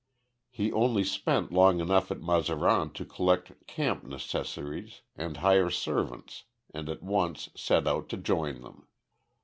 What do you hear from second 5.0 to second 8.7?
and hire servants, and at once set out to join